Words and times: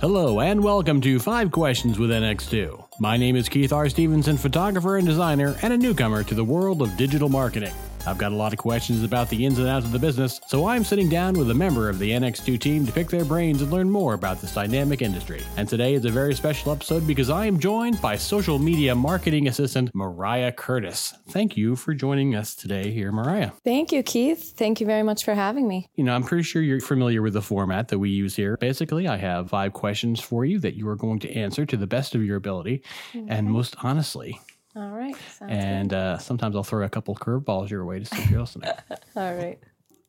Hello 0.00 0.38
and 0.38 0.62
welcome 0.62 1.00
to 1.00 1.18
5 1.18 1.50
Questions 1.50 1.98
with 1.98 2.10
NX2. 2.10 3.00
My 3.00 3.16
name 3.16 3.34
is 3.34 3.48
Keith 3.48 3.72
R. 3.72 3.88
Stevenson, 3.88 4.36
photographer 4.36 4.96
and 4.96 5.04
designer, 5.04 5.56
and 5.60 5.72
a 5.72 5.76
newcomer 5.76 6.22
to 6.22 6.36
the 6.36 6.44
world 6.44 6.82
of 6.82 6.96
digital 6.96 7.28
marketing. 7.28 7.74
I've 8.06 8.18
got 8.18 8.32
a 8.32 8.34
lot 8.34 8.52
of 8.52 8.58
questions 8.58 9.02
about 9.02 9.28
the 9.28 9.44
ins 9.44 9.58
and 9.58 9.68
outs 9.68 9.86
of 9.86 9.92
the 9.92 9.98
business, 9.98 10.40
so 10.46 10.66
I'm 10.66 10.84
sitting 10.84 11.08
down 11.08 11.34
with 11.34 11.50
a 11.50 11.54
member 11.54 11.88
of 11.88 11.98
the 11.98 12.10
NX2 12.10 12.60
team 12.60 12.86
to 12.86 12.92
pick 12.92 13.08
their 13.08 13.24
brains 13.24 13.62
and 13.62 13.70
learn 13.70 13.90
more 13.90 14.14
about 14.14 14.40
this 14.40 14.54
dynamic 14.54 15.02
industry. 15.02 15.42
And 15.56 15.68
today 15.68 15.94
is 15.94 16.04
a 16.04 16.10
very 16.10 16.34
special 16.34 16.72
episode 16.72 17.06
because 17.06 17.30
I 17.30 17.46
am 17.46 17.58
joined 17.58 18.00
by 18.00 18.16
social 18.16 18.58
media 18.58 18.94
marketing 18.94 19.48
assistant 19.48 19.90
Mariah 19.94 20.52
Curtis. 20.52 21.14
Thank 21.28 21.56
you 21.56 21.76
for 21.76 21.94
joining 21.94 22.34
us 22.34 22.54
today 22.54 22.90
here, 22.90 23.12
Mariah. 23.12 23.52
Thank 23.64 23.92
you, 23.92 24.02
Keith. 24.02 24.54
Thank 24.56 24.80
you 24.80 24.86
very 24.86 25.02
much 25.02 25.24
for 25.24 25.34
having 25.34 25.68
me. 25.68 25.88
You 25.96 26.04
know, 26.04 26.14
I'm 26.14 26.24
pretty 26.24 26.44
sure 26.44 26.62
you're 26.62 26.80
familiar 26.80 27.22
with 27.22 27.34
the 27.34 27.42
format 27.42 27.88
that 27.88 27.98
we 27.98 28.10
use 28.10 28.36
here. 28.36 28.56
Basically, 28.56 29.08
I 29.08 29.16
have 29.16 29.50
five 29.50 29.72
questions 29.72 30.20
for 30.20 30.44
you 30.44 30.58
that 30.60 30.74
you 30.74 30.88
are 30.88 30.96
going 30.96 31.18
to 31.20 31.32
answer 31.32 31.66
to 31.66 31.76
the 31.76 31.86
best 31.86 32.14
of 32.14 32.24
your 32.24 32.36
ability 32.36 32.82
mm-hmm. 33.12 33.30
and 33.30 33.50
most 33.50 33.76
honestly. 33.82 34.40
All 34.78 34.90
right. 34.90 35.16
and 35.40 35.92
uh, 35.92 36.18
sometimes 36.18 36.54
I'll 36.54 36.62
throw 36.62 36.84
a 36.84 36.88
couple 36.88 37.12
curveballs 37.16 37.68
your 37.68 37.84
way 37.84 37.98
to 37.98 38.04
see 38.04 38.22
if 38.22 38.30
you're 38.30 38.40
listening. 38.40 38.70
All 39.16 39.34
right. 39.34 39.58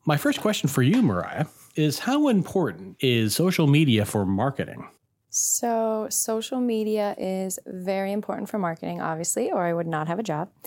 My 0.06 0.16
first 0.16 0.40
question 0.40 0.68
for 0.68 0.82
you, 0.82 1.02
Mariah, 1.02 1.46
is 1.74 1.98
how 1.98 2.28
important 2.28 2.96
is 3.00 3.34
social 3.34 3.66
media 3.66 4.04
for 4.04 4.24
marketing? 4.24 4.88
So, 5.28 6.06
social 6.10 6.60
media 6.60 7.16
is 7.18 7.58
very 7.66 8.12
important 8.12 8.48
for 8.48 8.58
marketing, 8.58 9.00
obviously, 9.00 9.50
or 9.50 9.62
I 9.64 9.72
would 9.72 9.86
not 9.86 10.06
have 10.08 10.18
a 10.18 10.22
job. 10.22 10.50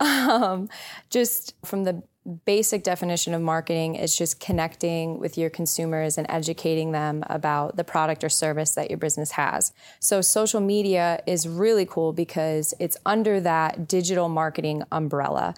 Um, 0.00 0.68
just 1.10 1.54
from 1.64 1.84
the 1.84 2.02
basic 2.44 2.82
definition 2.82 3.34
of 3.34 3.42
marketing 3.42 3.96
is 3.96 4.16
just 4.16 4.40
connecting 4.40 5.18
with 5.18 5.36
your 5.36 5.50
consumers 5.50 6.16
and 6.16 6.26
educating 6.30 6.92
them 6.92 7.22
about 7.28 7.76
the 7.76 7.84
product 7.84 8.24
or 8.24 8.28
service 8.28 8.74
that 8.74 8.90
your 8.90 8.98
business 8.98 9.32
has. 9.32 9.72
So 10.00 10.20
social 10.22 10.60
media 10.60 11.22
is 11.26 11.46
really 11.46 11.84
cool 11.84 12.12
because 12.12 12.72
it's 12.80 12.96
under 13.04 13.40
that 13.40 13.86
digital 13.86 14.28
marketing 14.28 14.84
umbrella. 14.90 15.54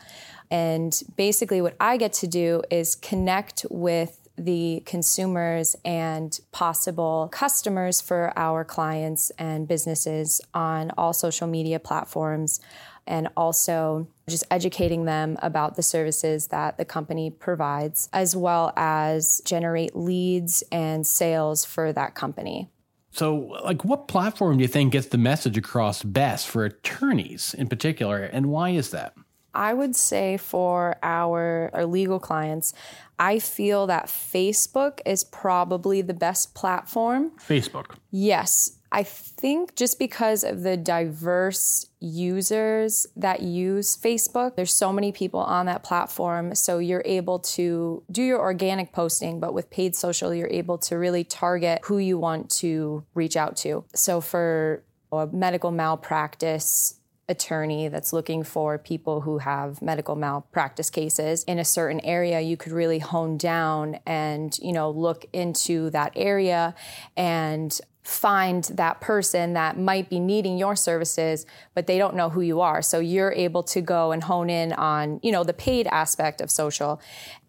And 0.51 1.01
basically 1.17 1.61
what 1.61 1.77
I 1.79 1.97
get 1.97 2.13
to 2.15 2.27
do 2.27 2.63
is 2.71 2.97
connect 2.97 3.65
with 3.71 4.21
the 4.39 4.83
consumers 4.85 5.77
and 5.85 6.39
possible 6.53 7.29
customers 7.33 8.01
for 8.01 8.33
our 8.37 8.65
clients 8.65 9.31
and 9.39 9.67
businesses 9.67 10.41
on 10.53 10.93
all 10.99 11.13
social 11.13 11.47
media 11.47 11.79
platforms 11.79 12.61
and 13.07 13.29
also 13.37 14.09
just 14.29 14.45
educating 14.51 15.05
them 15.05 15.37
about 15.43 15.77
the 15.77 15.83
services 15.83 16.49
that 16.49 16.79
the 16.79 16.85
company 16.85 17.31
provides, 17.31 18.09
as 18.13 18.35
well 18.35 18.73
as 18.77 19.41
generate 19.45 19.95
leads 19.95 20.63
and 20.73 21.07
sales 21.07 21.65
for 21.65 21.93
that 21.93 22.15
company. 22.15 22.71
So, 23.11 23.59
like, 23.65 23.85
what 23.85 24.09
platform 24.09 24.59
do 24.59 24.63
you 24.63 24.69
think 24.69 24.93
gets 24.93 25.07
the 25.07 25.19
message 25.19 25.57
across 25.57 26.03
best 26.03 26.47
for 26.49 26.65
attorneys 26.65 27.55
in 27.55 27.69
particular, 27.69 28.23
and 28.23 28.47
why 28.47 28.71
is 28.71 28.91
that? 28.91 29.15
I 29.55 29.73
would 29.73 29.97
say 29.97 30.37
for 30.37 30.97
our, 31.03 31.71
our 31.73 31.87
legal 31.87 32.21
clients, 32.21 32.75
I 33.19 33.39
feel 33.39 33.87
that 33.87 34.07
Facebook 34.07 35.01
is 35.07 35.25
probably 35.25 36.03
the 36.03 36.13
best 36.13 36.55
platform. 36.55 37.33
Facebook. 37.41 37.97
Yes. 38.11 38.76
I 38.93 39.03
think 39.03 39.75
just 39.75 39.99
because 39.99 40.45
of 40.45 40.63
the 40.63 40.77
diverse 40.77 41.87
users 42.01 43.07
that 43.17 43.43
use 43.43 43.97
Facebook, 43.97 44.57
there's 44.57 44.73
so 44.73 44.93
many 44.93 45.13
people 45.13 45.41
on 45.41 45.67
that 45.67 45.83
platform. 45.83 46.55
So 46.55 46.79
you're 46.79 47.03
able 47.05 47.41
to 47.41 48.03
do 48.11 48.23
your 48.23 48.41
organic 48.41 48.93
posting, 48.93 49.41
but 49.41 49.55
with 49.55 49.71
paid 49.71 49.97
social, 49.97 50.33
you're 50.33 50.49
able 50.49 50.79
to 50.79 50.97
really 50.97 51.25
target 51.25 51.81
who 51.85 51.99
you 51.99 52.19
want 52.19 52.51
to 52.51 53.05
reach 53.15 53.37
out 53.37 53.57
to. 53.59 53.85
So 53.95 54.21
for 54.21 54.83
a 55.13 55.27
medical 55.27 55.71
malpractice 55.71 57.01
attorney 57.29 57.89
that's 57.89 58.13
looking 58.13 58.45
for 58.45 58.79
people 58.79 59.23
who 59.23 59.39
have 59.39 59.83
medical 59.83 60.15
malpractice 60.15 60.91
cases 60.91 61.43
in 61.45 61.59
a 61.59 61.65
certain 61.65 61.99
area 62.01 62.41
you 62.41 62.57
could 62.57 62.71
really 62.71 63.01
hone 63.01 63.37
down 63.37 63.99
and 64.07 64.57
you 64.61 64.73
know 64.73 64.91
look 64.91 65.27
into 65.33 65.91
that 65.91 66.13
area 66.15 66.73
and 67.17 67.81
find 68.07 68.63
that 68.75 69.01
person 69.01 69.55
that 69.55 69.77
might 69.77 70.09
be 70.09 70.21
needing 70.21 70.57
your 70.57 70.77
services 70.77 71.45
but 71.75 71.89
they 71.89 71.99
don't 71.99 72.15
know 72.15 72.31
who 72.31 72.41
you 72.41 72.61
are. 72.61 72.81
So 72.81 73.01
you're 73.01 73.33
able 73.33 73.65
to 73.65 73.81
go 73.81 74.13
and 74.13 74.23
hone 74.23 74.49
in 74.49 74.73
on 74.75 75.19
you 75.25 75.33
know 75.33 75.43
the 75.43 75.53
paid 75.53 75.89
aspect 75.89 76.41
of 76.41 76.49
social 76.49 77.01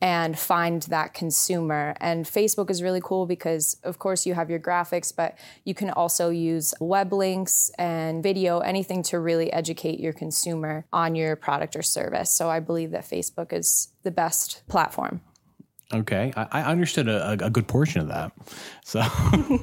and 0.01 0.38
find 0.38 0.81
that 0.84 1.13
consumer. 1.13 1.96
And 2.00 2.25
facebook 2.25 2.72
is 2.72 2.81
really 2.81 3.01
cool 3.03 3.28
because 3.28 3.78
of 3.84 4.00
course 4.00 4.25
you 4.25 4.34
have 4.34 4.50
your 4.50 4.59
graphics 4.59 5.16
but 5.16 5.38
you 5.63 5.75
can 5.75 5.91
also 5.91 6.29
use 6.31 6.73
web 6.79 7.13
links 7.13 7.69
and 7.78 8.23
video 8.23 8.59
anything 8.59 9.03
to 9.03 9.19
really 9.19 9.53
educate 9.53 10.00
your 10.00 10.13
consumer 10.13 10.85
on 10.91 11.13
your 11.13 11.35
product 11.35 11.75
or 11.75 11.84
service. 11.84 12.34
So 12.34 12.50
i 12.50 12.59
believe 12.59 12.90
that 12.91 13.03
facebook 13.03 13.53
is 13.53 13.90
the 14.01 14.12
best 14.12 14.63
platform 14.67 15.22
Okay, 15.94 16.34
I, 16.36 16.48
I 16.52 16.64
understood 16.64 17.08
a, 17.08 17.31
a, 17.31 17.50
good 17.50 17.66
portion 17.66 18.02
of 18.02 18.09
that. 18.09 18.34
So 18.84 19.02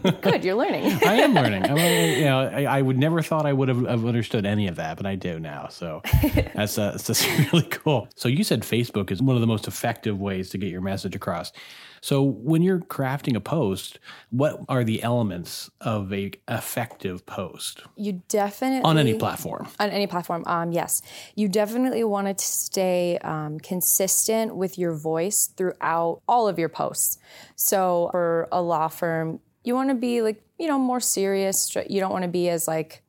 good, 0.22 0.42
you're 0.42 0.54
learning. 0.54 0.84
I 1.06 1.16
am 1.16 1.34
learning. 1.34 1.64
I 1.64 1.74
mean, 1.74 2.18
you 2.18 2.24
know, 2.24 2.40
I, 2.40 2.62
I, 2.62 2.80
would 2.80 2.96
never 2.96 3.20
thought 3.20 3.44
I 3.44 3.52
would 3.52 3.68
have, 3.68 3.84
have, 3.86 4.06
understood 4.06 4.46
any 4.46 4.66
of 4.66 4.76
that, 4.76 4.96
but 4.96 5.04
I 5.04 5.16
do 5.16 5.38
now. 5.38 5.68
So 5.68 6.00
that's 6.54 6.78
uh, 6.78 6.92
that's 6.92 7.26
really 7.52 7.66
cool. 7.68 8.08
So 8.16 8.30
you 8.30 8.42
said 8.42 8.62
Facebook 8.62 9.10
is 9.10 9.20
one 9.20 9.36
of 9.36 9.42
the 9.42 9.46
most 9.46 9.68
effective 9.68 10.18
ways 10.18 10.48
to 10.50 10.58
get 10.58 10.70
your 10.70 10.80
message 10.80 11.14
across. 11.14 11.52
So 12.04 12.20
when 12.20 12.60
you're 12.60 12.80
crafting 12.80 13.34
a 13.34 13.40
post, 13.40 13.98
what 14.28 14.60
are 14.68 14.84
the 14.84 15.02
elements 15.02 15.70
of 15.80 16.12
a 16.12 16.32
effective 16.46 17.24
post? 17.24 17.80
You 17.96 18.20
definitely 18.28 18.84
on 18.84 18.98
any 18.98 19.14
platform. 19.14 19.68
On 19.80 19.88
any 19.88 20.06
platform, 20.06 20.44
um, 20.46 20.70
yes, 20.70 21.00
you 21.34 21.48
definitely 21.48 22.04
want 22.04 22.26
to 22.26 22.44
stay 22.44 23.16
um, 23.22 23.58
consistent 23.58 24.54
with 24.54 24.76
your 24.76 24.92
voice 24.92 25.46
throughout 25.56 26.20
all 26.28 26.46
of 26.46 26.58
your 26.58 26.68
posts. 26.68 27.16
So 27.56 28.08
for 28.10 28.48
a 28.52 28.60
law 28.60 28.88
firm, 28.88 29.40
you 29.62 29.74
want 29.74 29.88
to 29.88 29.94
be 29.94 30.20
like 30.20 30.42
you 30.58 30.68
know 30.68 30.78
more 30.78 31.00
serious. 31.00 31.74
You 31.88 32.00
don't 32.00 32.12
want 32.12 32.24
to 32.24 32.28
be 32.30 32.50
as 32.50 32.68
like 32.68 33.02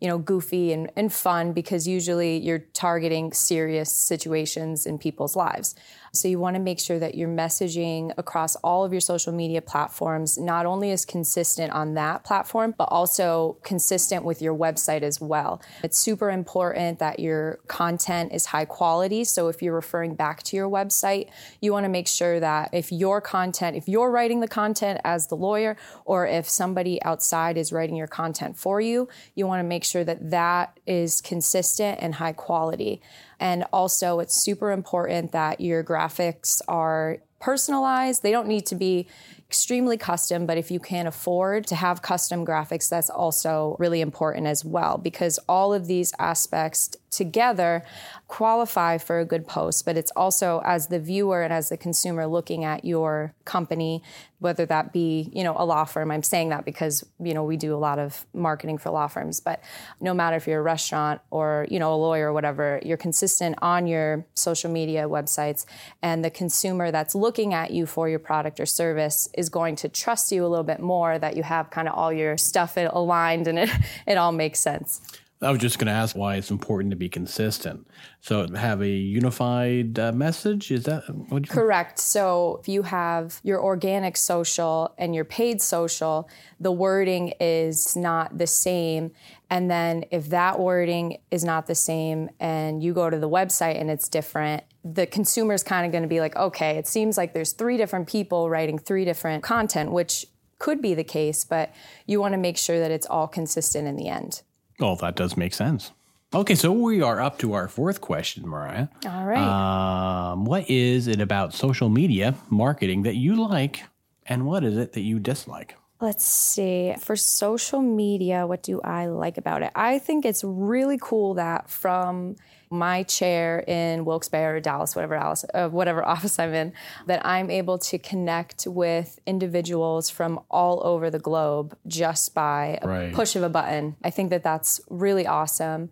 you 0.00 0.08
know, 0.08 0.18
goofy 0.18 0.72
and, 0.72 0.90
and 0.96 1.12
fun 1.12 1.52
because 1.52 1.86
usually 1.86 2.38
you're 2.38 2.60
targeting 2.72 3.32
serious 3.32 3.92
situations 3.92 4.86
in 4.86 4.98
people's 4.98 5.36
lives. 5.36 5.74
So 6.12 6.26
you 6.26 6.38
want 6.38 6.56
to 6.56 6.60
make 6.60 6.80
sure 6.80 6.98
that 6.98 7.14
your 7.14 7.28
messaging 7.28 8.12
across 8.18 8.56
all 8.56 8.84
of 8.84 8.92
your 8.92 9.00
social 9.00 9.32
media 9.32 9.62
platforms 9.62 10.38
not 10.38 10.66
only 10.66 10.90
is 10.90 11.04
consistent 11.04 11.72
on 11.72 11.94
that 11.94 12.24
platform, 12.24 12.74
but 12.76 12.84
also 12.84 13.58
consistent 13.62 14.24
with 14.24 14.42
your 14.42 14.54
website 14.54 15.02
as 15.02 15.20
well. 15.20 15.62
It's 15.84 15.98
super 15.98 16.30
important 16.30 16.98
that 16.98 17.20
your 17.20 17.60
content 17.68 18.32
is 18.32 18.46
high 18.46 18.64
quality. 18.64 19.22
So 19.24 19.48
if 19.48 19.62
you're 19.62 19.74
referring 19.74 20.14
back 20.14 20.42
to 20.44 20.56
your 20.56 20.68
website, 20.68 21.28
you 21.60 21.72
want 21.72 21.84
to 21.84 21.88
make 21.88 22.08
sure 22.08 22.40
that 22.40 22.70
if 22.72 22.90
your 22.90 23.20
content, 23.20 23.76
if 23.76 23.88
you're 23.88 24.10
writing 24.10 24.40
the 24.40 24.48
content 24.48 25.00
as 25.04 25.28
the 25.28 25.36
lawyer, 25.36 25.76
or 26.04 26.26
if 26.26 26.48
somebody 26.48 27.02
outside 27.04 27.56
is 27.56 27.72
writing 27.72 27.94
your 27.94 28.08
content 28.08 28.56
for 28.56 28.80
you, 28.80 29.08
you 29.34 29.46
want 29.46 29.60
to 29.60 29.68
make 29.68 29.84
sure 29.84 30.02
that 30.02 30.30
that 30.30 30.78
is 30.86 31.20
consistent 31.20 31.98
and 32.02 32.16
high 32.16 32.32
quality. 32.32 33.00
And 33.40 33.64
also, 33.72 34.20
it's 34.20 34.34
super 34.34 34.70
important 34.70 35.32
that 35.32 35.60
your 35.60 35.82
graphics 35.82 36.60
are 36.68 37.18
personalized. 37.40 38.22
They 38.22 38.30
don't 38.30 38.46
need 38.46 38.66
to 38.66 38.74
be 38.74 39.08
extremely 39.50 39.96
custom, 39.96 40.46
but 40.46 40.56
if 40.56 40.70
you 40.70 40.78
can 40.78 41.08
afford 41.08 41.66
to 41.66 41.74
have 41.74 42.02
custom 42.02 42.46
graphics, 42.46 42.88
that's 42.88 43.10
also 43.10 43.74
really 43.80 44.00
important 44.00 44.46
as 44.46 44.64
well 44.64 44.96
because 44.96 45.40
all 45.48 45.74
of 45.74 45.88
these 45.88 46.14
aspects 46.20 46.96
together 47.10 47.82
qualify 48.28 48.96
for 48.96 49.18
a 49.18 49.24
good 49.24 49.48
post, 49.48 49.84
but 49.84 49.96
it's 49.96 50.12
also 50.14 50.62
as 50.64 50.86
the 50.86 51.00
viewer 51.00 51.42
and 51.42 51.52
as 51.52 51.68
the 51.68 51.76
consumer 51.76 52.28
looking 52.28 52.64
at 52.64 52.84
your 52.84 53.34
company, 53.44 54.00
whether 54.38 54.64
that 54.64 54.92
be, 54.92 55.28
you 55.32 55.42
know, 55.42 55.54
a 55.58 55.64
law 55.64 55.84
firm. 55.84 56.12
I'm 56.12 56.22
saying 56.22 56.50
that 56.50 56.64
because, 56.64 57.04
you 57.18 57.34
know, 57.34 57.42
we 57.42 57.56
do 57.56 57.74
a 57.74 57.76
lot 57.76 57.98
of 57.98 58.24
marketing 58.32 58.78
for 58.78 58.90
law 58.90 59.08
firms, 59.08 59.40
but 59.40 59.60
no 60.00 60.14
matter 60.14 60.36
if 60.36 60.46
you're 60.46 60.60
a 60.60 60.62
restaurant 60.62 61.20
or, 61.30 61.66
you 61.68 61.80
know, 61.80 61.92
a 61.92 61.96
lawyer 61.96 62.28
or 62.28 62.32
whatever, 62.32 62.80
you're 62.84 62.96
consistent 62.96 63.56
on 63.60 63.88
your 63.88 64.24
social 64.34 64.70
media 64.70 65.08
websites 65.08 65.66
and 66.00 66.24
the 66.24 66.30
consumer 66.30 66.92
that's 66.92 67.16
looking 67.16 67.52
at 67.52 67.72
you 67.72 67.84
for 67.84 68.08
your 68.08 68.20
product 68.20 68.60
or 68.60 68.66
service 68.66 69.28
is 69.40 69.48
going 69.48 69.74
to 69.76 69.88
trust 69.88 70.30
you 70.30 70.46
a 70.46 70.48
little 70.48 70.64
bit 70.64 70.80
more 70.80 71.18
that 71.18 71.36
you 71.36 71.42
have 71.42 71.70
kind 71.70 71.88
of 71.88 71.94
all 71.94 72.12
your 72.12 72.36
stuff 72.36 72.76
aligned 72.76 73.48
and 73.48 73.58
it, 73.58 73.70
it 74.06 74.16
all 74.16 74.30
makes 74.30 74.60
sense. 74.60 75.00
I 75.42 75.50
was 75.50 75.60
just 75.60 75.78
going 75.78 75.86
to 75.86 75.92
ask 75.92 76.14
why 76.14 76.36
it's 76.36 76.50
important 76.50 76.90
to 76.90 76.96
be 76.96 77.08
consistent. 77.08 77.86
So, 78.20 78.46
have 78.54 78.82
a 78.82 78.88
unified 78.88 79.98
uh, 79.98 80.12
message? 80.12 80.70
Is 80.70 80.84
that 80.84 81.04
what 81.30 81.46
you 81.46 81.50
correct? 81.50 81.98
So, 81.98 82.58
if 82.60 82.68
you 82.68 82.82
have 82.82 83.40
your 83.42 83.58
organic 83.58 84.18
social 84.18 84.94
and 84.98 85.14
your 85.14 85.24
paid 85.24 85.62
social, 85.62 86.28
the 86.58 86.70
wording 86.70 87.32
is 87.40 87.96
not 87.96 88.36
the 88.36 88.46
same. 88.46 89.12
And 89.48 89.70
then, 89.70 90.04
if 90.10 90.28
that 90.28 90.60
wording 90.60 91.16
is 91.30 91.42
not 91.42 91.66
the 91.66 91.74
same, 91.74 92.28
and 92.38 92.82
you 92.82 92.92
go 92.92 93.08
to 93.08 93.18
the 93.18 93.28
website 93.28 93.80
and 93.80 93.90
it's 93.90 94.10
different, 94.10 94.62
the 94.84 95.06
consumer 95.06 95.54
is 95.54 95.62
kind 95.62 95.84
of 95.86 95.92
going 95.92 96.02
to 96.02 96.08
be 96.08 96.20
like, 96.20 96.36
okay, 96.36 96.76
it 96.78 96.86
seems 96.86 97.16
like 97.16 97.34
there's 97.34 97.52
three 97.52 97.76
different 97.76 98.08
people 98.08 98.48
writing 98.48 98.78
three 98.78 99.04
different 99.04 99.42
content, 99.42 99.92
which 99.92 100.26
could 100.58 100.80
be 100.80 100.94
the 100.94 101.04
case, 101.04 101.44
but 101.44 101.74
you 102.06 102.20
want 102.20 102.32
to 102.32 102.38
make 102.38 102.56
sure 102.56 102.78
that 102.78 102.90
it's 102.90 103.06
all 103.06 103.26
consistent 103.26 103.86
in 103.88 103.96
the 103.96 104.08
end. 104.08 104.42
Oh, 104.80 104.96
that 104.96 105.16
does 105.16 105.36
make 105.36 105.54
sense. 105.54 105.92
Okay, 106.32 106.54
so 106.54 106.70
we 106.70 107.02
are 107.02 107.20
up 107.20 107.38
to 107.40 107.54
our 107.54 107.66
fourth 107.66 108.00
question, 108.00 108.46
Mariah. 108.46 108.88
All 109.04 109.24
right. 109.24 110.30
Um, 110.32 110.44
what 110.44 110.70
is 110.70 111.08
it 111.08 111.20
about 111.20 111.52
social 111.52 111.88
media 111.88 112.34
marketing 112.48 113.02
that 113.02 113.16
you 113.16 113.34
like, 113.34 113.82
and 114.26 114.46
what 114.46 114.62
is 114.62 114.76
it 114.76 114.92
that 114.92 115.00
you 115.00 115.18
dislike? 115.18 115.76
Let's 116.00 116.24
see. 116.24 116.94
For 116.98 117.16
social 117.16 117.82
media, 117.82 118.46
what 118.46 118.62
do 118.62 118.80
I 118.82 119.06
like 119.06 119.38
about 119.38 119.62
it? 119.62 119.72
I 119.74 119.98
think 119.98 120.24
it's 120.24 120.44
really 120.44 120.98
cool 121.00 121.34
that 121.34 121.68
from 121.68 122.36
my 122.70 123.02
chair 123.02 123.64
in 123.66 124.04
Wilkes-Barre 124.04 124.56
or 124.56 124.60
Dallas, 124.60 124.94
whatever 124.94 125.16
Dallas, 125.16 125.44
uh, 125.52 125.68
whatever 125.68 126.04
office 126.14 126.38
I'm 126.38 126.54
in, 126.54 126.72
that 127.06 127.24
I'm 127.26 127.50
able 127.50 127.78
to 127.78 127.98
connect 127.98 128.66
with 128.66 129.18
individuals 129.26 130.08
from 130.08 130.40
all 130.50 130.80
over 130.86 131.10
the 131.10 131.18
globe 131.18 131.76
just 131.86 132.32
by 132.34 132.78
a 132.80 132.86
Right. 132.88 133.12
push 133.12 133.34
of 133.36 133.42
a 133.42 133.48
button. 133.48 133.96
I 134.04 134.10
think 134.10 134.30
that 134.30 134.42
that's 134.44 134.80
really 134.88 135.26
awesome, 135.26 135.90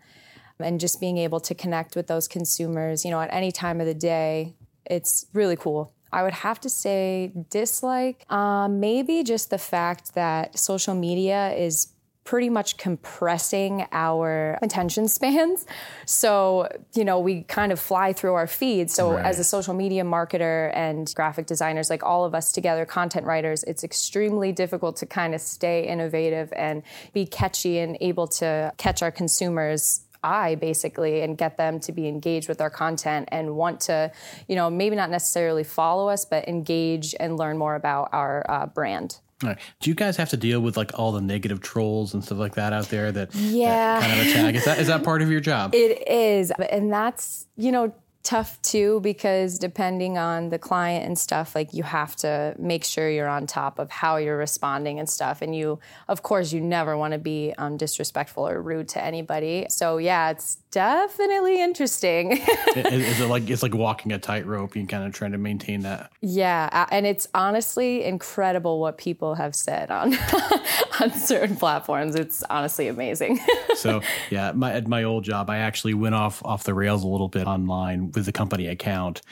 and 0.61 0.79
just 0.81 1.01
being 1.01 1.19
able 1.19 1.41
to 1.41 1.55
connect 1.55 1.97
with 1.97 2.07
those 2.07 2.27
consumers, 2.29 3.05
you 3.05 3.11
know, 3.11 3.21
at 3.21 3.33
any 3.33 3.53
time 3.53 3.81
of 3.81 3.87
the 3.87 3.95
day, 3.95 4.55
it's 4.87 5.27
really 5.33 5.57
cool. 5.57 5.93
I 6.13 6.23
would 6.23 6.33
have 6.33 6.59
to 6.61 6.71
say 6.71 7.33
dislike, 7.51 8.25
um, 8.33 8.81
maybe 8.81 9.23
just 9.25 9.51
the 9.51 9.59
fact 9.59 10.15
that 10.15 10.59
social 10.59 10.95
media 10.95 11.53
is 11.53 11.89
pretty 12.29 12.51
much 12.51 12.77
compressing 12.77 13.87
our 13.91 14.59
attention 14.61 15.09
spans. 15.09 15.65
So, 16.05 16.69
you 16.93 17.03
know, 17.03 17.19
we 17.19 17.45
kind 17.45 17.73
of 17.73 17.81
fly 17.81 18.13
through 18.13 18.35
our 18.35 18.47
feed. 18.47 18.91
So, 18.91 19.15
Right. 19.15 19.25
as 19.25 19.39
a 19.39 19.45
social 19.45 19.73
media 19.73 20.05
marketer 20.05 20.71
and 20.75 21.11
graphic 21.15 21.47
designers, 21.47 21.89
like 21.89 22.03
all 22.03 22.27
of 22.27 22.35
us 22.35 22.53
together, 22.53 22.85
content 22.85 23.25
writers, 23.25 23.65
it's 23.65 23.83
extremely 23.83 24.53
difficult 24.53 24.97
to 24.97 25.07
kind 25.07 25.35
of 25.35 25.41
stay 25.41 25.87
innovative 25.89 26.53
and 26.53 26.83
be 27.15 27.25
catchy 27.25 27.79
and 27.79 27.97
able 28.03 28.27
to 28.27 28.73
catch 28.77 29.01
our 29.03 29.11
consumers 29.11 30.03
eye 30.23 30.55
basically 30.57 31.23
and 31.23 31.39
get 31.39 31.57
them 31.57 31.81
to 31.81 31.93
be 31.93 32.09
engaged 32.09 32.47
with 32.47 32.61
our 32.61 32.69
content 32.71 33.27
and 33.31 33.55
want 33.55 33.81
to 33.81 34.11
you 34.49 34.57
know 34.57 34.69
maybe 34.69 34.97
not 34.97 35.11
necessarily 35.11 35.63
follow 35.63 36.09
us 36.09 36.25
but 36.25 36.49
engage 36.49 37.15
and 37.21 37.37
learn 37.37 37.57
more 37.57 37.77
about 37.77 38.09
our 38.13 38.45
uh, 38.49 38.67
brand 38.67 39.21
All 39.43 39.51
right. 39.51 39.59
Do 39.81 39.89
you 39.91 39.95
guys 39.95 40.17
have 40.17 40.31
to 40.31 40.37
deal 40.37 40.61
with 40.61 40.77
like 40.77 40.91
all 40.99 41.13
the 41.13 41.21
negative 41.21 41.61
trolls 41.61 42.13
and 42.15 42.25
stuff 42.25 42.39
like 42.39 42.57
that 42.57 42.73
out 42.73 42.87
there 42.87 43.13
that, 43.13 43.31
that 43.31 43.39
Yeah. 43.39 44.01
kind 44.01 44.21
of 44.21 44.27
attack? 44.27 44.55
Is 44.57 44.65
that 44.65 44.79
is 44.79 44.87
that 44.89 45.05
part 45.05 45.23
of 45.23 45.31
your 45.31 45.41
job? 45.41 45.75
It 45.77 46.09
is. 46.09 46.51
And 46.71 46.93
that's, 46.93 47.47
you 47.57 47.71
know, 47.71 47.95
tough 48.23 48.61
too 48.63 49.01
because 49.01 49.59
depending 49.59 50.19
on 50.19 50.51
the 50.51 50.59
client 50.59 51.07
and 51.07 51.19
stuff, 51.19 51.55
like 51.55 51.73
you 51.73 51.83
have 51.83 52.15
to 52.17 52.55
make 52.59 52.85
sure 52.85 53.09
you're 53.09 53.29
on 53.29 53.47
top 53.47 53.79
of 53.79 53.91
how 53.91 54.17
you're 54.17 54.37
responding 54.37 54.99
and 54.99 55.09
stuff. 55.09 55.41
And 55.41 55.55
you, 55.55 55.79
of 56.09 56.23
course, 56.23 56.53
you 56.53 56.61
never 56.61 56.97
want 56.97 57.13
to 57.13 57.19
be 57.19 57.55
um, 57.59 57.77
disrespectful 57.77 58.47
or 58.47 58.61
rude 58.61 58.89
to 58.91 59.03
anybody. 59.03 59.67
So, 59.71 59.97
yeah, 59.99 60.31
it's 60.31 60.57
definitely 60.71 61.63
interesting. 61.63 62.33
is, 62.77 62.93
is 62.93 63.21
it 63.21 63.27
like 63.27 63.49
it's 63.49 63.63
like 63.63 63.75
walking 63.75 64.13
a 64.13 64.19
tightrope? 64.19 64.77
You 64.77 64.87
kind 64.87 65.05
of 65.05 65.13
trying 65.13 65.33
to 65.33 65.39
maintain 65.39 65.81
that. 65.83 66.11
yeah. 66.21 66.87
And 66.91 67.07
it's 67.07 67.29
honestly 67.35 68.05
incredible 68.05 68.81
what 68.81 68.99
people 68.99 69.35
have 69.37 69.55
said 69.55 69.91
on, 69.91 70.15
on 71.01 71.13
certain 71.13 71.57
platforms. 71.57 72.15
It's 72.15 72.43
honestly 72.51 72.89
amazing. 72.89 73.41
So 73.79 74.01
yeah, 74.29 74.51
my 74.51 74.73
at 74.73 74.89
my 74.89 75.05
old 75.05 75.23
job, 75.23 75.49
I 75.49 75.59
actually 75.59 75.95
went 75.95 76.17
off 76.17 76.45
off 76.45 76.65
the 76.65 76.75
rails 76.75 77.05
a 77.05 77.07
little 77.07 77.29
bit 77.29 77.47
online 77.47 78.08
with 78.15 78.27
the 78.27 78.33
company 78.33 78.67
account 78.67 79.23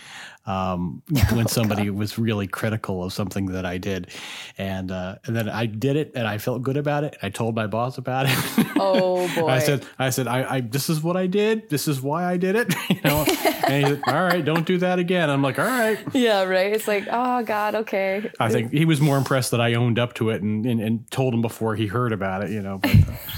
um, 0.46 1.02
when 1.32 1.48
somebody 1.48 1.90
was 1.90 2.18
really 2.18 2.46
critical 2.46 3.02
of 3.04 3.12
something 3.12 3.46
that 3.46 3.66
I 3.66 3.78
did, 3.78 4.08
and 4.56 4.90
uh, 4.90 5.16
and 5.24 5.36
then 5.36 5.48
I 5.48 5.66
did 5.66 5.96
it, 5.96 6.12
and 6.14 6.26
I 6.26 6.38
felt 6.38 6.62
good 6.62 6.76
about 6.76 7.04
it. 7.04 7.16
I 7.22 7.30
told 7.30 7.54
my 7.54 7.66
boss 7.66 7.98
about 7.98 8.26
it. 8.28 8.36
oh, 8.76 9.28
boy. 9.34 9.48
I 9.56 9.58
said, 9.58 9.84
I 9.98 10.10
said, 10.10 10.28
I, 10.28 10.56
I, 10.56 10.60
this 10.60 10.88
is 10.88 11.02
what 11.02 11.16
I 11.16 11.26
did. 11.26 11.68
This 11.68 11.88
is 11.88 12.00
why 12.00 12.24
I 12.24 12.36
did 12.36 12.56
it. 12.56 12.74
You 12.96 13.00
know, 13.02 13.26
and 13.66 13.84
he 13.84 13.90
said, 13.90 14.02
all 14.06 14.22
right, 14.22 14.44
don't 14.44 14.64
do 14.64 14.78
that 14.78 14.98
again. 14.98 15.28
I'm 15.28 15.42
like, 15.42 15.58
all 15.58 15.66
right. 15.66 15.98
yeah, 16.14 16.44
right. 16.44 16.72
It's 16.72 16.88
like, 16.88 17.06
oh, 17.10 17.42
God, 17.42 17.74
okay. 17.74 18.30
I 18.40 18.48
think 18.48 18.72
he 18.72 18.84
was 18.84 19.00
more 19.00 19.18
impressed 19.18 19.50
that 19.50 19.60
I 19.60 19.74
owned 19.74 19.98
up 19.98 20.14
to 20.14 20.30
it 20.30 20.40
and, 20.40 20.64
and, 20.64 20.80
and 20.80 21.10
told 21.10 21.34
him 21.34 21.42
before 21.42 21.74
he 21.74 21.88
heard 21.88 22.12
about 22.12 22.44
it, 22.44 22.50
you 22.50 22.62
know. 22.62 22.78
But, 22.78 22.94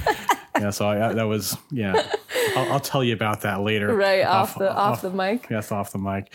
uh, 0.07 0.15
yeah, 0.61 0.71
so 0.71 0.87
I, 0.87 1.15
that 1.15 1.25
was, 1.25 1.57
yeah. 1.71 2.09
I'll, 2.57 2.73
I'll 2.73 2.81
tell 2.81 3.03
you 3.03 3.15
about 3.15 3.43
that 3.43 3.61
later. 3.61 3.95
Right 3.95 4.25
off, 4.25 4.59
the 4.59 4.73
off, 4.73 5.03
the 5.03 5.11
mic. 5.11 5.47
Yes, 5.51 5.73
off 5.73 5.93
the 5.93 5.99
mic. 5.99 6.33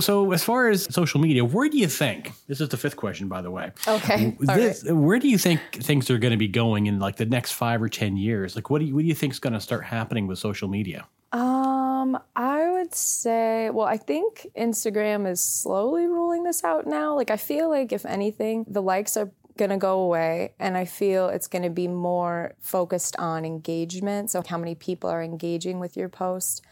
So, 0.00 0.32
as 0.32 0.42
far 0.42 0.68
as 0.68 0.92
social 0.94 1.20
media, 1.20 1.44
where 1.44 1.68
do 1.68 1.78
you 1.78 1.88
think? 1.88 2.32
This 2.46 2.60
is 2.60 2.68
the 2.68 2.76
fifth 2.76 2.96
question, 2.96 3.28
by 3.28 3.42
the 3.42 3.50
way. 3.50 3.72
Okay. 3.86 4.36
This, 4.40 4.84
Where 4.84 5.18
do 5.18 5.28
you 5.28 5.38
think 5.38 5.60
things 5.72 6.10
are 6.10 6.18
going 6.18 6.32
to 6.32 6.36
be 6.36 6.48
going 6.48 6.86
in 6.86 6.98
like 6.98 7.16
the 7.16 7.26
next 7.26 7.52
five 7.52 7.82
or 7.82 7.88
ten 7.88 8.16
years? 8.16 8.56
Like, 8.56 8.70
what 8.70 8.78
do 8.80 8.84
you 8.84 8.94
what 8.94 9.00
do 9.00 9.06
you 9.06 9.14
think 9.14 9.32
is 9.32 9.38
going 9.38 9.52
to 9.52 9.60
start 9.60 9.84
happening 9.84 10.26
with 10.26 10.38
social 10.38 10.68
media? 10.68 11.06
Um, 11.32 12.16
I 12.36 12.70
would 12.70 12.94
say, 12.94 13.70
well, 13.70 13.86
I 13.86 13.96
think 13.96 14.46
Instagram 14.56 15.28
is 15.28 15.42
slowly 15.42 16.06
ruling 16.06 16.44
this 16.44 16.62
out 16.62 16.86
now. 16.86 17.16
Like, 17.16 17.30
I 17.30 17.36
feel 17.36 17.68
like 17.68 17.92
if 17.92 18.06
anything, 18.06 18.64
the 18.68 18.80
likes 18.82 19.16
are 19.16 19.32
gonna 19.56 19.78
go 19.78 20.00
away, 20.00 20.54
and 20.58 20.76
I 20.76 20.84
feel 20.84 21.28
it's 21.28 21.46
gonna 21.46 21.70
be 21.70 21.88
more 21.88 22.54
focused 22.60 23.16
on 23.16 23.44
engagement. 23.44 24.30
So, 24.30 24.42
how 24.46 24.58
many 24.58 24.74
people 24.74 25.10
are 25.10 25.22
engaging 25.22 25.80
with 25.80 25.96
your 25.96 26.08
post, 26.08 26.62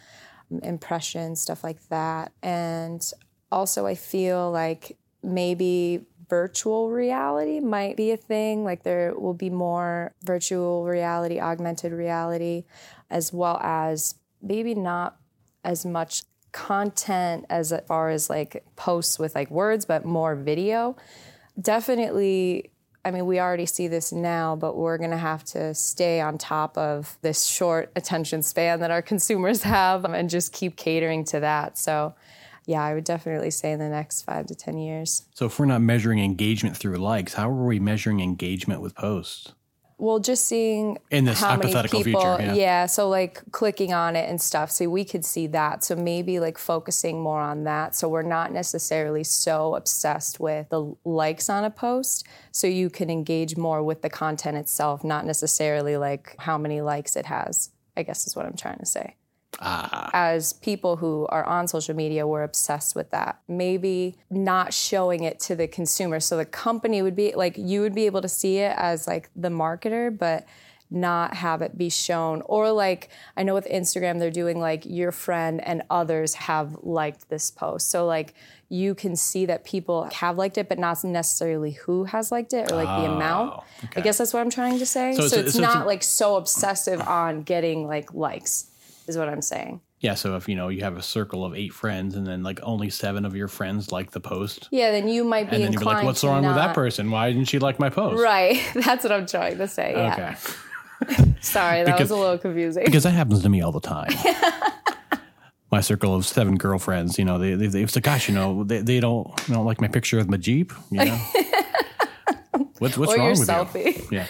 um, 0.51 0.61
impressions, 0.61 1.41
stuff 1.41 1.63
like 1.63 1.89
that. 1.89 2.33
And 2.43 3.05
also, 3.51 3.87
I 3.87 3.95
feel 3.95 4.51
like 4.51 4.97
maybe 5.23 6.07
virtual 6.29 6.91
reality 6.91 7.61
might 7.61 7.97
be 7.97 8.11
a 8.11 8.17
thing. 8.17 8.65
Like, 8.65 8.83
there 8.83 9.15
will 9.15 9.35
be 9.35 9.51
more 9.51 10.15
virtual 10.25 10.85
reality, 10.85 11.41
augmented 11.41 11.93
reality, 11.93 12.65
as 13.11 13.33
well 13.33 13.59
as 13.63 14.17
maybe 14.41 14.75
not 14.75 15.17
as 15.65 15.87
much 15.87 16.25
content 16.53 17.47
as 17.49 17.73
far 17.89 18.11
as 18.11 18.29
like 18.29 18.65
posts 18.77 19.19
with 19.19 19.35
like 19.35 19.51
words, 19.51 19.85
but 19.85 20.05
more 20.05 20.35
video. 20.35 20.97
Definitely, 21.61 22.71
I 23.05 23.11
mean, 23.11 23.27
we 23.27 23.41
already 23.41 23.67
see 23.67 23.89
this 23.89 24.13
now, 24.13 24.57
but 24.57 24.77
we're 24.77 24.99
going 24.99 25.11
to 25.11 25.17
have 25.17 25.45
to 25.45 25.75
stay 25.75 26.21
on 26.21 26.39
top 26.39 26.79
of 26.79 27.19
this 27.23 27.45
short 27.45 27.93
attention 27.97 28.43
span 28.43 28.81
that 28.81 28.91
our 28.91 29.03
consumers 29.03 29.63
have 29.65 30.05
and 30.05 30.31
just 30.31 30.53
keep 30.53 30.77
catering 30.77 31.25
to 31.27 31.41
that. 31.41 31.79
So, 31.79 32.15
yeah, 32.65 32.83
I 32.83 32.95
would 32.95 33.05
definitely 33.05 33.51
say 33.51 33.73
in 33.73 33.81
the 33.81 33.89
next 33.89 34.23
five 34.23 34.47
to 34.47 34.55
10 34.55 34.79
years. 34.79 35.27
So, 35.35 35.47
if 35.47 35.59
we're 35.59 35.67
not 35.67 35.83
measuring 35.83 36.21
engagement 36.21 36.77
through 36.77 36.97
likes, 36.97 37.35
how 37.35 37.51
are 37.51 37.67
we 37.67 37.81
measuring 37.81 38.21
engagement 38.21 38.81
with 38.81 38.95
posts? 38.95 39.53
Well, 40.03 40.19
just 40.19 40.47
seeing 40.47 40.99
In 41.13 41.27
this 41.27 41.39
how 41.39 41.51
many 41.51 41.71
hypothetical 41.71 42.03
people, 42.03 42.37
future, 42.37 42.55
yeah. 42.55 42.87
so 42.87 43.09
like 43.09 43.41
clicking 43.53 43.93
on 43.93 44.17
it 44.17 44.29
and 44.29 44.43
stuff. 44.43 44.73
So 44.73 44.89
we 44.89 45.05
could 45.05 45.25
see 45.25 45.47
that. 45.47 45.85
So 45.85 45.95
maybe 45.95 46.41
like 46.41 46.59
focusing 46.59 47.21
more 47.21 47.41
on 47.41 47.63
that. 47.65 47.95
So 47.95 48.09
we're 48.09 48.23
not 48.23 48.51
necessarily 48.51 49.23
so 49.23 49.77
obsessed 49.77 50.41
with 50.41 50.69
the 50.71 50.93
likes 51.05 51.49
on 51.49 51.63
a 51.63 51.71
post. 51.71 52.27
So 52.51 52.67
you 52.67 52.91
can 52.91 53.11
engage 53.11 53.57
more 53.57 53.81
with 53.81 54.03
the 54.03 54.11
content 54.11 54.57
itself, 54.57 55.05
not 55.05 55.25
necessarily 55.25 55.97
like 55.97 56.35
how 56.41 56.59
many 56.59 56.81
likes 56.81 57.15
it 57.15 57.27
has. 57.27 57.71
I 57.97 58.03
guess 58.03 58.27
is 58.27 58.35
what 58.35 58.45
I'm 58.45 58.57
trying 58.57 58.79
to 58.79 58.87
say. 58.87 59.15
Ah. 59.61 60.11
As 60.13 60.53
people 60.55 60.97
who 60.97 61.27
are 61.31 61.45
on 61.45 61.69
social 61.69 61.95
media, 61.95 62.27
we're 62.27 62.43
obsessed 62.43 62.95
with 62.95 63.11
that. 63.11 63.41
Maybe 63.49 64.17
not 64.31 64.73
showing 64.75 65.23
it 65.25 65.39
to 65.41 65.55
the 65.55 65.69
consumer. 65.69 66.21
So 66.21 66.37
the 66.37 66.45
company 66.45 67.03
would 67.03 67.17
be 67.17 67.35
like, 67.35 67.57
you 67.57 67.81
would 67.83 67.95
be 67.95 68.07
able 68.07 68.23
to 68.23 68.29
see 68.29 68.59
it 68.59 68.75
as 68.77 69.07
like 69.07 69.31
the 69.37 69.49
marketer, 69.51 70.17
but 70.17 70.47
not 70.91 71.35
have 71.35 71.63
it 71.63 71.79
be 71.79 71.89
shown. 71.89 72.43
Or 72.47 72.71
like, 72.71 73.09
I 73.37 73.43
know 73.45 73.55
with 73.55 73.67
Instagram, 73.67 74.19
they're 74.19 74.31
doing 74.31 74.61
like 74.61 74.85
your 74.85 75.11
friend 75.13 75.61
and 75.65 75.83
others 75.89 76.35
have 76.35 76.77
liked 76.83 77.31
this 77.31 77.51
post. 77.51 77.91
So 77.91 78.05
like, 78.05 78.35
you 78.69 78.95
can 78.95 79.17
see 79.17 79.47
that 79.47 79.65
people 79.65 80.05
have 80.13 80.37
liked 80.39 80.57
it, 80.59 80.69
but 80.69 80.79
not 80.79 81.03
necessarily 81.05 81.73
who 81.73 82.05
has 82.05 82.33
liked 82.33 82.53
it 82.55 82.73
or 82.73 82.77
like 82.77 82.87
the 83.03 83.11
amount. 83.11 83.53
Oh, 83.55 83.65
I 83.97 84.01
guess 84.01 84.19
that's 84.19 84.33
what 84.33 84.41
I'm 84.41 84.51
trying 84.51 84.79
to 84.79 84.87
say. 84.87 85.15
So, 85.15 85.25
it's 85.25 85.33
it's, 85.35 85.35
so 85.35 85.47
it's 85.49 85.59
not 85.59 85.85
a- 85.85 85.87
like 85.87 86.03
so 86.03 86.37
obsessive 86.37 87.01
on 87.01 87.43
getting 87.43 87.87
like 87.87 88.13
likes, 88.15 88.71
is 89.07 89.17
what 89.17 89.29
I'm 89.29 89.43
saying. 89.43 89.81
Yeah, 90.01 90.15
so 90.15 90.35
if 90.37 90.49
you 90.49 90.55
know 90.57 90.69
you 90.69 90.83
have 90.83 90.97
a 90.97 91.03
circle 91.03 91.45
of 91.45 91.55
eight 91.55 91.73
friends 91.73 92.17
and 92.17 92.27
then 92.27 92.43
like 92.43 92.59
only 92.63 92.91
seven 92.91 93.25
of 93.25 93.37
your 93.37 93.47
friends 93.49 93.93
like 93.93 94.11
the 94.11 94.21
post, 94.21 94.69
Yeah, 94.73 94.91
then 94.91 95.09
you 95.09 95.23
might 95.25 95.49
be 95.49 95.57
and 95.57 95.65
then 95.65 95.73
you'd 95.73 95.79
be 95.79 95.85
like, 95.85 96.05
"What's 96.05 96.25
wrong 96.25 96.45
with 96.45 96.57
that 96.57 96.75
person? 96.75 97.11
Why 97.11 97.33
didn't 97.33 97.49
she 97.49 97.59
like 97.61 97.79
my 97.79 97.89
post?" 97.91 98.23
Right, 98.23 98.61
that's 98.75 99.05
what 99.05 99.13
I'm 99.13 99.27
trying 99.27 99.59
to 99.59 99.69
say. 99.69 99.93
Yeah. 99.93 100.37
Okay, 101.05 101.35
Sorry, 101.41 101.79
that 101.85 101.87
Because- 101.87 102.11
was 102.11 102.19
a 102.19 102.21
little 102.21 102.39
confusing. 102.39 102.85
because 102.85 103.03
that 103.05 103.11
happens 103.13 103.43
to 103.43 103.49
me 103.49 103.61
all 103.63 103.73
the 103.73 103.81
time. 103.95 104.11
my 105.71 105.81
circle 105.81 106.15
of 106.15 106.27
seven 106.27 106.57
girlfriends, 106.57 107.17
you 107.19 107.25
know, 107.25 107.39
they 107.39 107.55
they, 107.55 107.67
they 107.69 107.83
it's 107.83 107.95
like, 107.97 108.05
gosh, 108.05 108.29
you 108.29 108.35
know, 108.35 108.65
they, 108.65 108.81
they 108.83 108.99
don't 109.01 109.35
they 109.47 109.55
don't 109.55 109.65
like 109.67 109.81
my 109.81 109.89
picture 109.89 110.19
of 110.19 110.29
my 110.29 110.37
Jeep, 110.37 110.73
you 110.91 111.05
know. 111.05 111.19
what's 112.79 112.99
what's 112.99 113.13
or 113.13 113.17
wrong 113.19 113.27
your 113.27 113.39
with 113.39 113.49
selfie. 113.49 114.11
you? 114.11 114.19
Yeah, 114.19 114.27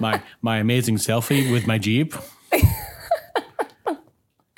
my 0.00 0.22
my 0.42 0.58
amazing 0.58 0.96
selfie 0.96 1.50
with 1.50 1.66
my 1.66 1.78
Jeep. 1.78 2.14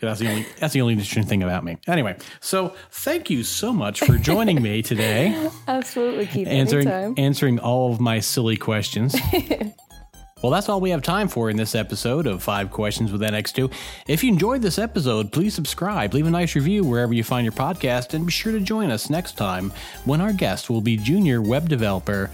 That's 0.08 0.20
the 0.20 0.28
only 0.28 0.46
that's 0.58 0.74
the 0.74 0.80
only 0.80 0.94
interesting 0.94 1.24
thing 1.24 1.42
about 1.42 1.64
me. 1.64 1.78
Anyway, 1.86 2.16
so 2.40 2.74
thank 2.90 3.30
you 3.30 3.42
so 3.44 3.72
much 3.72 4.00
for 4.00 4.18
joining 4.18 4.60
me 4.60 4.82
today, 4.82 5.50
Absolutely, 5.68 6.26
Keith. 6.26 6.48
answering 6.48 6.88
Anytime. 6.88 7.14
answering 7.16 7.58
all 7.60 7.92
of 7.92 8.00
my 8.00 8.20
silly 8.20 8.56
questions. 8.56 9.14
Well, 10.42 10.50
that's 10.50 10.68
all 10.68 10.80
we 10.80 10.90
have 10.90 11.02
time 11.02 11.28
for 11.28 11.50
in 11.50 11.56
this 11.56 11.76
episode 11.76 12.26
of 12.26 12.42
Five 12.42 12.72
Questions 12.72 13.12
with 13.12 13.20
NX2. 13.20 13.72
If 14.08 14.24
you 14.24 14.32
enjoyed 14.32 14.60
this 14.60 14.76
episode, 14.76 15.30
please 15.30 15.54
subscribe, 15.54 16.14
leave 16.14 16.26
a 16.26 16.30
nice 16.30 16.56
review 16.56 16.82
wherever 16.82 17.14
you 17.14 17.22
find 17.22 17.44
your 17.44 17.52
podcast, 17.52 18.12
and 18.12 18.26
be 18.26 18.32
sure 18.32 18.50
to 18.50 18.58
join 18.58 18.90
us 18.90 19.08
next 19.08 19.36
time 19.36 19.72
when 20.04 20.20
our 20.20 20.32
guest 20.32 20.68
will 20.68 20.80
be 20.80 20.96
junior 20.96 21.40
web 21.40 21.68
developer 21.68 22.28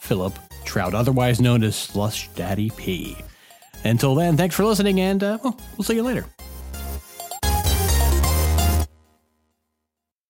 Philip 0.00 0.38
Trout, 0.66 0.92
otherwise 0.92 1.40
known 1.40 1.62
as 1.62 1.74
Slush 1.74 2.28
Daddy 2.34 2.68
P. 2.76 3.16
Until 3.82 4.14
then, 4.14 4.36
thanks 4.36 4.54
for 4.54 4.66
listening, 4.66 5.00
and 5.00 5.24
uh, 5.24 5.38
well, 5.42 5.58
we'll 5.78 5.84
see 5.84 5.94
you 5.94 6.02
later. 6.02 6.26